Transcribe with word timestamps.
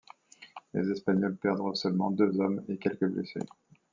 Les 0.73 0.89
espagnols 0.89 1.35
perdent 1.37 1.75
seulement 1.75 2.09
deux 2.09 2.39
hommes 2.39 2.63
et 2.69 2.77
quelques 2.79 3.05
blessés. 3.05 3.45